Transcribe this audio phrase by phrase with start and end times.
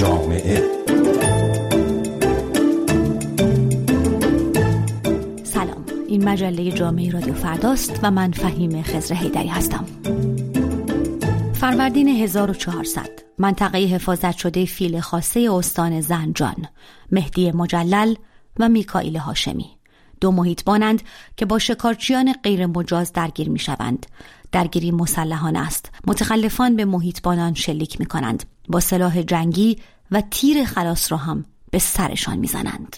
[0.00, 0.62] جامعه
[5.44, 9.84] سلام این مجله جامعه رادیو فرداست و من فهیم خزر هیدری هستم
[11.54, 13.08] فروردین 1400
[13.38, 16.66] منطقه حفاظت شده فیل خاصه استان زنجان
[17.12, 18.14] مهدی مجلل
[18.58, 19.70] و میکائیل هاشمی
[20.20, 21.02] دو محیطبانند
[21.36, 24.06] که با شکارچیان غیر مجاز درگیر می شوند.
[24.52, 25.90] درگیری مسلحانه است.
[26.06, 28.44] متخلفان به محیطبانان شلیک می کنند.
[28.70, 29.78] با سلاح جنگی
[30.10, 32.96] و تیر خلاص را هم به سرشان می‌زنند.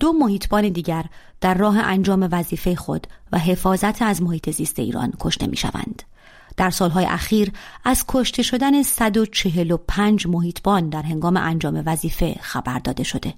[0.00, 1.04] دو محیطبان دیگر
[1.40, 6.02] در راه انجام وظیفه خود و حفاظت از محیط زیست ایران کشته می شوند.
[6.56, 7.52] در سالهای اخیر
[7.84, 13.34] از کشته شدن 145 محیطبان در هنگام انجام وظیفه خبر داده شده.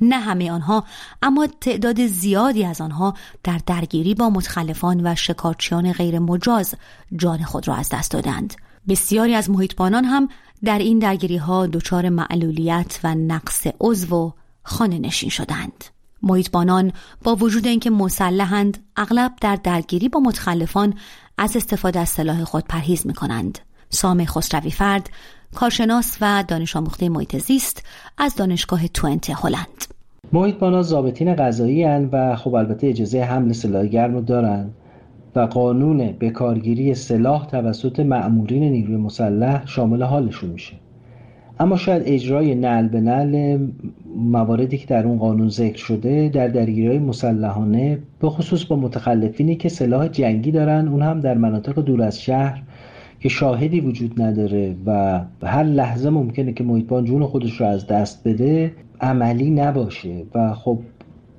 [0.00, 0.84] نه همه آنها
[1.22, 6.74] اما تعداد زیادی از آنها در درگیری با متخلفان و شکارچیان غیر مجاز
[7.16, 8.54] جان خود را از دست دادند.
[8.88, 10.28] بسیاری از محیطبانان هم
[10.64, 14.30] در این درگیری ها دچار معلولیت و نقص عضو و
[14.62, 15.84] خانه نشین شدند.
[16.22, 16.92] محیطبانان
[17.24, 20.94] با وجود اینکه مسلحند اغلب در درگیری با متخلفان
[21.38, 23.58] از استفاده از سلاح خود پرهیز می کنند.
[23.90, 25.10] سام خسروی فرد
[25.54, 27.82] کارشناس و دانش آموخته محیط زیست
[28.18, 29.84] از دانشگاه توئنت هلند
[30.32, 34.20] محیطبانا ضابطین غذایی و خب البته اجازه حمل سلاح گرم رو
[35.36, 40.74] و قانون بکارگیری سلاح توسط مأمورین نیروی مسلح شامل حالشون میشه.
[41.60, 43.58] اما شاید اجرای نل به نل
[44.16, 49.68] مواردی که در اون قانون ذکر شده در درگیری مسلحانه به خصوص با متخلفینی که
[49.68, 52.62] سلاح جنگی دارن اون هم در مناطق دور از شهر
[53.20, 58.28] که شاهدی وجود نداره و هر لحظه ممکنه که محیطبان جون خودش رو از دست
[58.28, 60.22] بده عملی نباشه.
[60.34, 60.78] و خب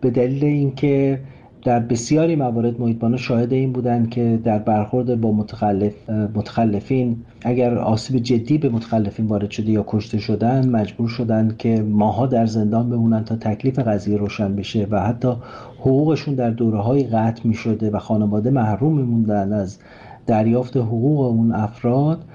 [0.02, 1.20] به دلیل اینکه
[1.64, 8.18] در بسیاری موارد محیطبانا شاهد این بودن که در برخورد با متخلف متخلفین اگر آسیب
[8.18, 13.24] جدی به متخلفین وارد شده یا کشته شدن مجبور شدن که ماها در زندان بمونن
[13.24, 15.34] تا تکلیف قضیه روشن بشه و حتی
[15.80, 19.54] حقوقشون در دوره های قطع می شده و خانواده محروم میموندن.
[19.54, 19.80] از
[20.28, 22.26] دریافت حقوق اون افراد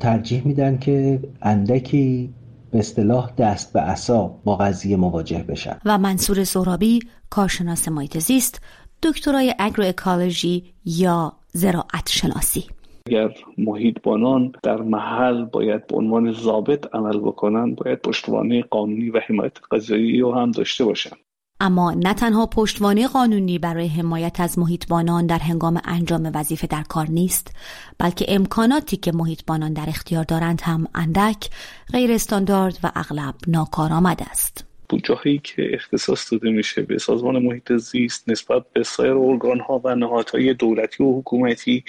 [0.00, 2.30] ترجیح میدن که اندکی
[2.70, 5.76] به اصطلاح دست به عصا با قضیه مواجه بشن.
[5.84, 8.62] و منصور سهرابی کارشناس محیط زیست
[9.02, 12.64] دکترای اگرو اکالوژی یا زراعت شناسی
[13.06, 19.56] اگر محیطبانان در محل باید به عنوان ضابط عمل بکنن باید پشتوانه قانونی و حمایت
[19.70, 21.16] قضایی رو هم داشته باشن
[21.60, 27.10] اما نه تنها پشتوانه قانونی برای حمایت از محیطبانان در هنگام انجام وظیفه در کار
[27.10, 27.56] نیست
[27.98, 31.50] بلکه امکاناتی که محیطبانان در اختیار دارند هم اندک
[31.92, 34.69] غیر استاندارد و اغلب ناکارآمد است.
[34.90, 39.94] بودجه که اختصاص داده میشه به سازمان محیط زیست نسبت به سایر ارگان ها و
[39.94, 41.84] نهادهای دولتی و حکومتی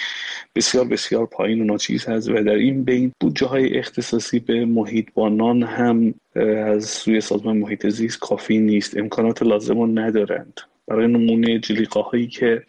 [0.56, 5.64] بسیار بسیار پایین و ناچیز هست و در این بین بودجه های اختصاصی به محیطبانان
[5.64, 8.98] هم از سوی سازمان محیط زیست کافی نیست.
[8.98, 10.60] امکانات لازم رو ندارند.
[10.88, 12.64] برای نمونه جلیقه هایی که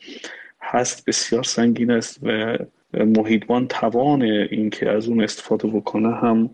[0.63, 2.59] هست بسیار سنگین است و
[2.95, 6.51] محیطبان توان اینکه از اون استفاده بکنه هم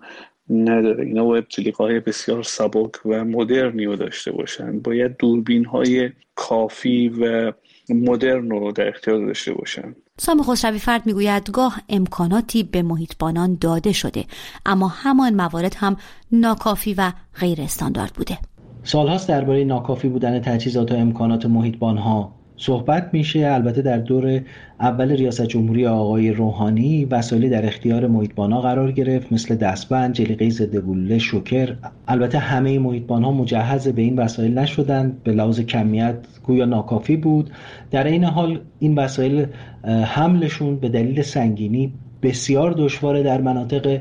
[0.50, 1.04] نداره.
[1.04, 4.78] اینا باید جلیقه بسیار سبک و مدرنی رو داشته باشن.
[4.78, 7.52] باید دوربین های کافی و
[7.88, 9.94] مدرن رو در اختیار داشته باشن.
[10.16, 14.24] سام خسروی فرد می‌گوید گاه امکاناتی به محیطبانان داده شده
[14.66, 15.96] اما همان موارد هم
[16.32, 18.38] ناکافی و غیر استاندارد بوده.
[18.82, 23.46] سالهاست درباره ناکافی بودن تجهیزات و امکانات محیطبان ها صحبت میشه.
[23.52, 24.40] البته در دور
[24.80, 30.76] اول ریاست جمهوری آقای روحانی وسایلی در اختیار محیطبانا قرار گرفت مثل دستبند، جلیقه ضد
[30.76, 31.76] گلوله، شوکر.
[32.08, 37.50] البته همه محیطبانها مجهز به این وسایل نشدند به لحاظ کمیت گویا ناکافی بود.
[37.90, 39.46] در این حال این وسایل
[40.04, 41.92] حملشون به دلیل سنگینی
[42.22, 44.00] بسیار دشواره در مناطق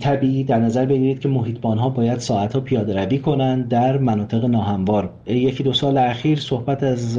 [0.00, 4.44] طبیعی در نظر بگیرید که محیطبان ها باید ساعت ها پیاده روی کنند در مناطق
[4.44, 5.10] ناهموار.
[5.26, 7.18] یکی دو سال اخیر صحبت از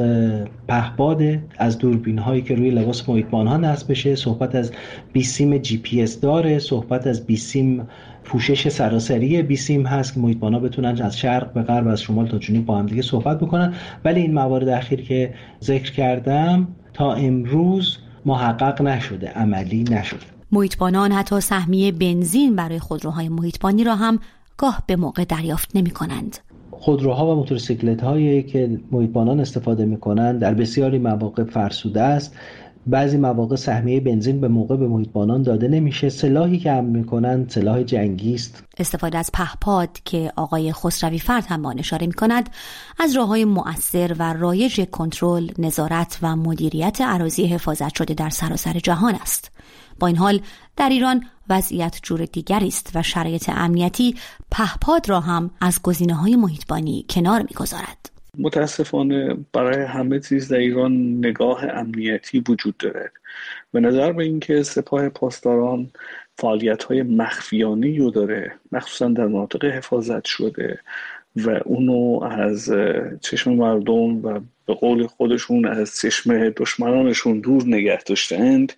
[0.68, 1.22] پهباد
[1.58, 4.72] از دوربین هایی که روی لباس محیطبان ها نصب بشه صحبت از
[5.14, 7.88] بیسیم جی پی اس داره صحبت از بیسیم
[8.24, 12.38] پوشش سراسری بیسیم هست که محیطبان ها بتونن از شرق به غرب از شمال تا
[12.38, 13.74] جنوب با هم دیگه صحبت بکنن.
[14.06, 15.34] ولی این موارد اخیر که
[15.64, 20.41] ذکر کردم تا امروز محقق نشده عملی نشده.
[20.52, 24.20] محیطبانان حتی سهمیه بنزین برای خودروهای محیطبانی را هم
[24.58, 26.38] گاه به موقع دریافت نمی کنند.
[26.72, 32.36] خودروها و موتورسیکلت هایی که محیطبانان استفاده می کنند در بسیاری مواقع فرسوده است.
[32.88, 36.10] بعضی مواقع سهمیه بنزین به موقع به محیطبانان داده نمیشه.
[36.10, 38.64] سلاحی که هم می‌کنند سلاح جنگی است.
[38.78, 42.50] استفاده از پهپاد که آقای خسروی فرد هم آن اشاره می کند
[43.00, 48.80] از راه های مؤثر و رایج کنترل نظارت و مدیریت عراضی حفاظت شده در سراسر
[48.80, 49.52] جهان است.
[50.00, 50.42] با این حال
[50.78, 54.16] در ایران وضعیت جور دیگری است و شرایط امنیتی
[54.52, 58.12] پهپاد را هم از گزینه های محیطبانی کنار می‌گذارد.
[58.38, 63.12] متاسفانه برای همه چیز در ایران نگاه امنیتی وجود دارد
[63.72, 65.92] به نظر به اینکه سپاه پاسداران
[66.38, 70.80] فعالیت های مخفیانه رو داره مخصوصا در مناطق حفاظت شده
[71.36, 72.74] و اونو از
[73.22, 78.74] چشم مردم و به قول خودشون از چشم دشمنانشون دور نگه داشتند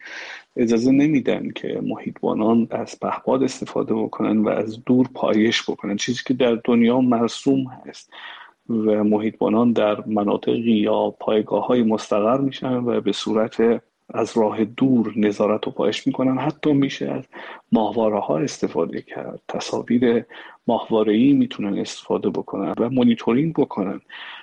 [0.56, 6.34] اجازه نمیدن که محیطبانان از پهپاد استفاده بکنن و از دور پایش بکنن چیزی که
[6.34, 8.10] در دنیا مرسوم هست
[8.70, 15.13] و محیطبانان در مناطقی یا پایگاه های مستقر میشن و به صورت از راه دور
[15.15, 16.38] نظارت و پایش می‌کنن.
[16.38, 17.24] حتی میشه از
[17.71, 19.42] ماهواره ها استفاده کرد.
[19.48, 20.25] تصاویر
[20.68, 24.01] ماهواره ای می‌تونن استفاده بکنن و مونیتورینگ بکنن.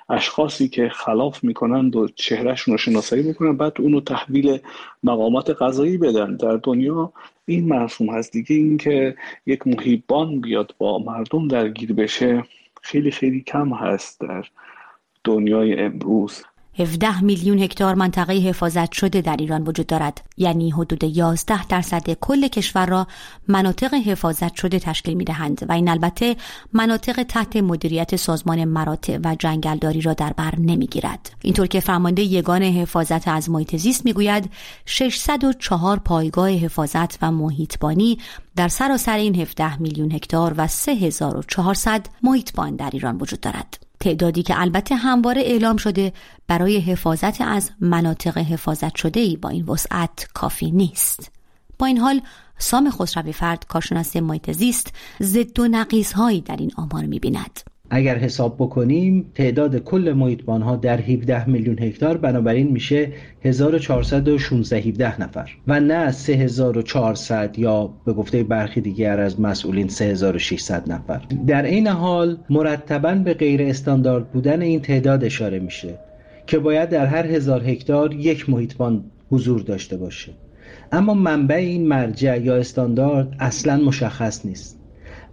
[0.08, 4.58] اشخاصی که خلاف می‌کنن و چهرهشون رو شناسایی بکنن بعد اونو تحویل
[5.02, 6.37] مقامات قضایی بدن.
[6.37, 7.12] در دنیا
[7.46, 8.32] این مرسوم هست.
[8.32, 9.16] دیگه اینکه
[9.46, 12.44] یک محیبان بیاد با مردم درگیر بشه
[12.82, 14.44] خیلی خیلی کم هست در
[15.25, 16.44] دنیای امروز.
[16.78, 20.25] 17 میلیون هکتار منطقه حفاظت شده در ایران وجود دارد.
[20.37, 23.06] یعنی حدود 11 درصد کل کشور را
[23.49, 26.37] مناطق حفاظت شده تشکیل می دهند و این البته
[26.72, 32.22] مناطق تحت مدیریت سازمان مراتع و جنگلداری را در بر نمی گیرد اینطور که فرمانده
[32.22, 34.50] یگان حفاظت از محیط زیست می‌گوید
[34.87, 38.19] 604 پایگاه حفاظت و محیطبانی
[38.56, 43.89] در سراسر این 17 میلیون هکتار و 3400 محیطبان در ایران وجود دارد.
[44.00, 46.12] تعدادی که البته همواره اعلام شده
[46.47, 51.31] برای حفاظت از مناطق حفاظت شده ای با این وسعت کافی نیست.
[51.79, 52.20] با این حال
[52.58, 54.93] سام خسروی فرد کارشناس محیط زیست
[55.23, 57.61] ضد و نقیص هایی در این آمار می‌بیند.
[57.90, 63.08] اگر حساب بکنیم تعداد کل محیطبان ها در 17 میلیون هکتار بنابراین میشه
[63.44, 65.50] 1416 17 نفر.
[65.66, 71.20] و نه 3400 یا به گفته برخی دیگر از مسئولین 3600 نفر.
[71.46, 75.98] در این حال مرتبا به غیر استاندارد بودن این تعداد اشاره میشه
[76.46, 80.32] که باید در هر هزار هکتار یک محیطبان حضور داشته باشه.
[80.92, 84.80] اما منبع این مرجع یا استاندارد اصلا مشخص نیست.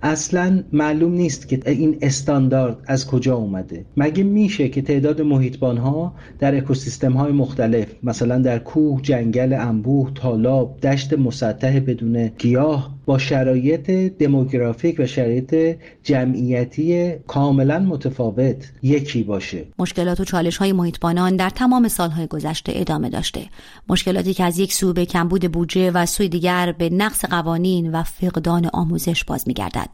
[0.01, 3.85] اصلا معلوم نیست که این استاندارد از کجا اومده.
[3.97, 10.11] مگه میشه که تعداد محیطبان ها در اکوسیستم های مختلف مثلا در کوه جنگل انبوه
[10.15, 19.67] تالاب دشت مسطح بدون گیاه با شرایط دموگرافیک و شرایط جمعیتی کاملا متفاوت یکی باشه.
[19.79, 23.41] مشکلات و چالش های محیطبانان در تمام سالهای گذشته ادامه داشته.
[23.89, 28.03] مشکلاتی که از یک سو به کمبود بودجه و سوی دیگر به نقص قوانین و
[28.03, 29.89] فقدان آموزش باز میگردد.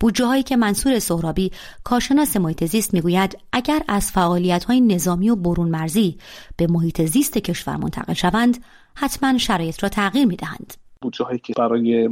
[0.00, 1.50] بودجه هایی که منصور سهرابی
[1.84, 6.18] کارشناس محیط زیست می‌گوید اگر از فعالیت های نظامی و برون مرزی
[6.56, 8.58] به محیط زیست کشور منتقل شوند
[8.94, 10.74] حتما شرایط را تغییر می‌دهند.
[11.00, 12.08] بودجه هایی که برای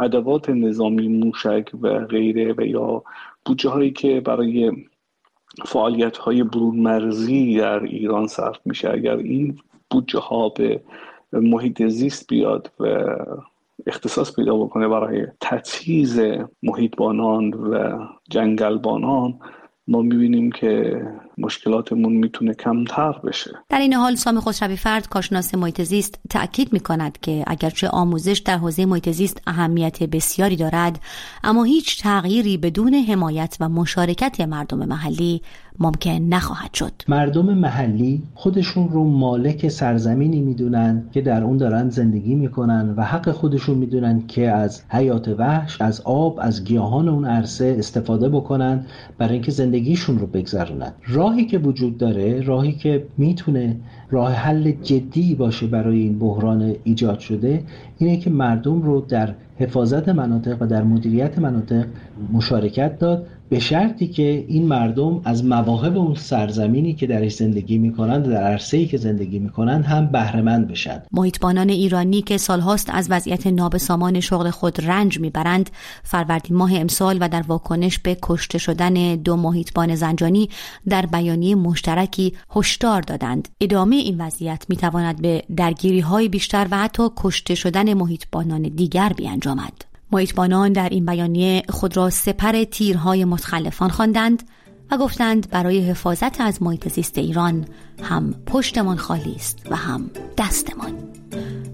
[0.00, 3.02] ادوات نظامی موشک و غیره و یا
[3.44, 4.72] بودجه هایی که برای
[5.64, 9.58] فعالیت های برون مرزی در ایران صرف میشه اگر این
[9.90, 10.80] بودجه ها به
[11.32, 13.16] محیط زیست بیاد و
[13.86, 16.20] اختصاص پیدا بکنه برای تجهیز
[16.62, 17.98] محیطبانان و
[18.30, 19.38] جنگلبانان
[19.88, 21.02] ما می‌بینیم که
[21.38, 23.50] مشکلاتمون می‌تونه کمتر بشه.
[23.68, 28.56] در این حال سام خسروی فرد کارشناس محیط زیست تاکید می‌کند که اگرچه آموزش در
[28.56, 31.00] حوزه محیط زیست اهمیت بسیاری دارد
[31.44, 35.42] اما هیچ تغییری بدون حمایت و مشارکت مردم محلی
[35.78, 36.92] ممکن نخواهد شد.
[37.08, 43.30] مردم محلی خودشون رو مالک سرزمینی می‌دونن که در اون دارن زندگی می‌کنن و حق
[43.30, 48.86] خودشون می‌دونن که از حیات وحش از آب از گیاهان اون عرصه استفاده بکنن
[49.18, 50.92] برای اینکه زندگیشون رو بگذرونن.
[51.20, 53.76] راهی که وجود داره راهی که می‌تونه
[54.10, 57.64] راه حل جدی باشه برای این بحران ایجاد شده
[57.98, 61.86] اینه که مردم رو در حفاظت مناطق و در مدیریت مناطق
[62.32, 68.28] مشارکت داد به شرطی که این مردم از مواهب اون سرزمینی که درش زندگی می‌کنند
[68.28, 71.02] در عرصه‌ای که زندگی می‌کنند هم بهرهمند بشن.
[71.12, 75.70] محیطبانان ایرانی که سالهاست از وضعیت نابسامان شغل خود رنج می‌برند
[76.02, 80.48] فروردین ماه امسال و در واکنش به کشته شدن دو محیطبان زنجانی
[80.88, 83.48] در بیانیه مشترکی هشدار دادند.
[83.60, 89.89] ادامه این وضعیت می‌تواند به درگیری های بیشتر و حتی کشته شدن محیطبانان دیگر بیانجامد.
[90.12, 94.42] محیطبانان در این بیانیه خود را سپر تیرهای متخلفان خواندند
[94.90, 97.64] و گفتند برای حفاظت از محیط زیست ایران
[98.02, 100.92] هم پشتمان خالی است و هم دستمان.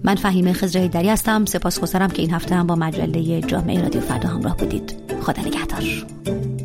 [0.03, 1.45] من فهیمه خزر دری هستم.
[1.45, 4.95] سپاسگزارم که این هفته هم با مجله جامعه رادیو فردا همراه بودید.
[5.21, 6.56] خدا نگهدار.